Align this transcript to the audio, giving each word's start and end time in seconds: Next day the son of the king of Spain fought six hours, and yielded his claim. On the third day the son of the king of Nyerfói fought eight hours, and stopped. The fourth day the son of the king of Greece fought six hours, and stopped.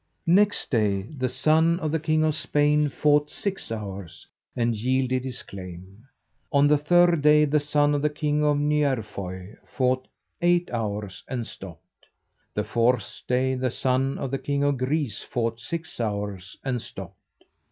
Next 0.25 0.71
day 0.71 1.03
the 1.03 1.29
son 1.29 1.79
of 1.79 1.91
the 1.91 1.99
king 1.99 2.23
of 2.23 2.33
Spain 2.33 2.89
fought 2.89 3.29
six 3.29 3.71
hours, 3.71 4.25
and 4.55 4.75
yielded 4.75 5.23
his 5.23 5.43
claim. 5.43 6.05
On 6.51 6.65
the 6.67 6.77
third 6.79 7.21
day 7.21 7.45
the 7.45 7.59
son 7.59 7.93
of 7.93 8.01
the 8.01 8.09
king 8.09 8.43
of 8.43 8.57
Nyerfói 8.57 9.57
fought 9.67 10.07
eight 10.41 10.71
hours, 10.71 11.23
and 11.27 11.45
stopped. 11.45 12.07
The 12.55 12.63
fourth 12.63 13.21
day 13.27 13.53
the 13.53 13.69
son 13.69 14.17
of 14.17 14.31
the 14.31 14.39
king 14.39 14.63
of 14.63 14.79
Greece 14.79 15.21
fought 15.21 15.59
six 15.59 15.99
hours, 15.99 16.57
and 16.65 16.81
stopped. 16.81 17.43